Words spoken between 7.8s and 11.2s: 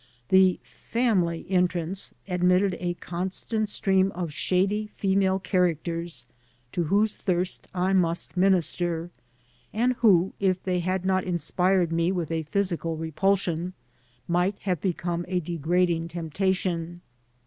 must minister, and who, if they had